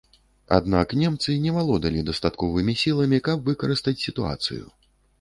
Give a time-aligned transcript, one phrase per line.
[0.57, 4.63] Аднак немцы не валодалі дастатковымі сіламі, каб выкарыстаць сітуацыю.